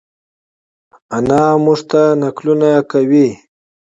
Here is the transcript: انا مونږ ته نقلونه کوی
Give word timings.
انا 1.15 1.41
مونږ 1.63 1.79
ته 1.89 2.01
نقلونه 2.21 2.69
کوی 2.91 3.27